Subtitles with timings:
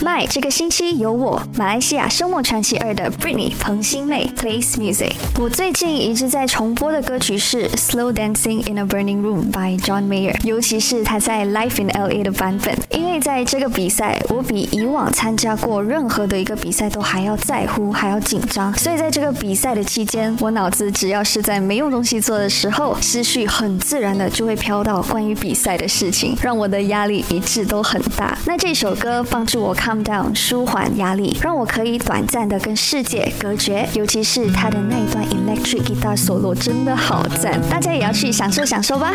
[0.00, 5.14] My 这个星期有我，马来西亚《声梦传奇二》的 Britney 彭新妹 plays music。
[5.40, 12.78] 我最近一直在重播的歌曲是《Slow Dancing in a Burning Room》by John Mayer，尤其是他在 Life in LA 的版本。
[12.90, 18.72] 因为在这个比赛，我比以往参加过任何的一个比赛都还要在乎，还要紧张。
[18.78, 28.38] 所以在这个比赛的期间，我脑子只要是在没有东西做的时候，思绪很自然的就会飘到关于比赛的事情，让我的压力一直都很大。
[28.46, 29.87] 那这首歌帮助我看。
[29.88, 33.88] Calm down，舒缓压力，让我可以短暂的跟世界隔绝。
[33.94, 39.14] 尤其是他的那一段 electric guitar solo，真的好赞，大家也要去享受享受吧。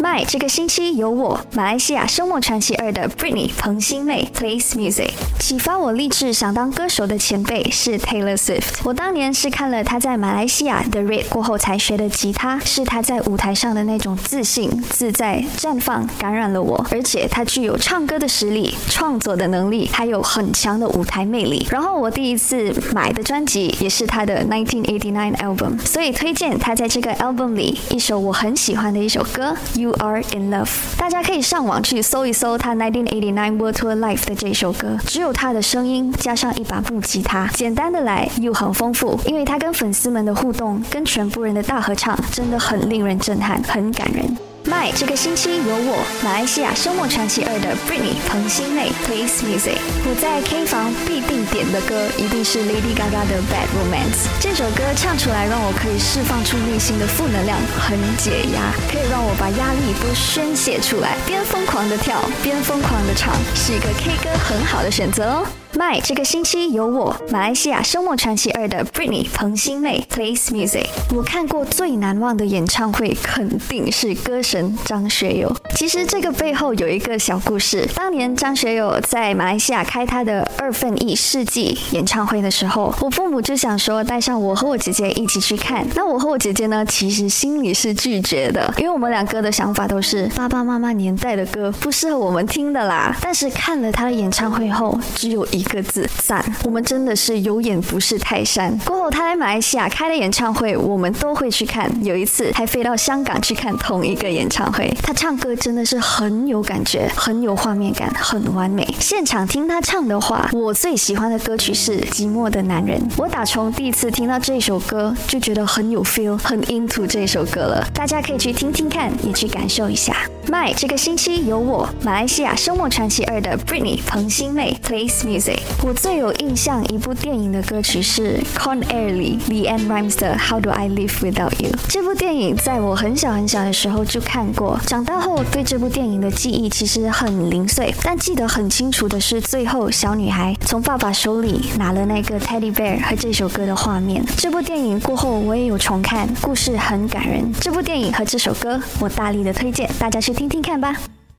[0.00, 5.10] My 这个星期有我，马来西亚《声梦传奇二》的 Britney 彭新妹 plays music。
[5.38, 8.80] 启发我立志想当歌手的前辈是 Taylor Swift。
[8.82, 16.82] 我当年是看了他在马来西亚 The Red 过后才学的吉他，是他在舞台上的那种自信、自在、绽放感染了我。
[16.90, 21.66] 而且他具有唱歌的实力、创作的能力，还有很强的舞台魅力。
[21.70, 29.89] 然后我第一次买的专辑也是他的1989 album，所以推荐他在这个 album 里一首我很喜欢的一首歌 You。
[29.90, 44.49] You Are in love，大家可以上网去搜一搜他1989 World Tour Live 的这首歌，只有他的声音加上一把木吉他，简单的来又很丰富，因为他跟粉丝们的互动，跟全部人的大合唱，真的很令人震撼，很感人。
[44.80, 49.76] My 这个星期有我，马来西亚《声梦传奇二》的 Britney 彭新妹 plays music。
[50.08, 54.24] 我在 K 房必定点的歌一定是 Lady Gaga 的 Bad Romance。
[54.40, 65.46] 这首歌唱出来让我可以释放出内心的负能量，很解压，可以让我把压力都宣泄出来，边疯狂的跳边疯狂的唱，是一个 K 歌很好的选择哦。
[65.72, 70.86] My 这个星期有我，马来西亚《声梦传奇二》的 Britney 彭新妹 plays music。
[71.14, 75.50] 我看过最难忘的演唱会肯定是歌神张学友。
[75.74, 77.88] 其实这个背后有一个小故事。
[77.94, 85.86] 当年张学友在马来西亚开他的二分一世纪演唱会的时候，我父母就想说带上我和我姐姐一起去看。
[85.94, 93.16] 那我和我姐姐呢，其实心里是拒绝的，因为我们两个的想法都是爸爸妈妈年代的歌不适合我们听的啦。
[93.22, 95.64] 但是看了他的演唱会后，只有一。
[95.70, 98.76] 个字赞，我们真的是有眼不识泰山。
[99.10, 101.90] 他来马来西亚开的演唱会，我们都会去看。
[102.04, 104.88] 有一次还飞到香港去看同一个演唱会。
[105.02, 108.86] 他唱歌真的是很有感觉，很有画面感，很完美。
[109.00, 112.98] 现场听他唱的话，我最喜欢的歌曲是《寂寞的男人》。
[113.16, 117.86] 我打从第一次听到这首歌，就觉得很有 feel，很 into 这首歌了。
[117.92, 120.16] 大家可以去听听看，也去感受一下。
[120.50, 125.60] My 这个星期有我，马来西亚《声梦传奇二》的 Britney 彭新妹 plays music。
[125.80, 131.70] 我最有印象一部电影的歌曲是 Con Air 里 Leanne Rimes 的 How Do I Live Without You。
[131.88, 144.24] 这部电影在我很小很小的时候就看过，长大后对这部电影的记忆其实很零碎，但记得很清楚的是最后小女孩从爸爸手里拿了那个 Teddy Bear 和这首歌的画面。
[144.36, 147.52] 这部电影过后我也有重看，故事很感人。
[147.60, 151.19] 这部电影和这首歌我大力的推荐，大家去听听看吧。